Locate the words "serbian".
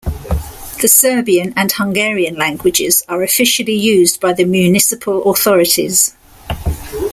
0.87-1.53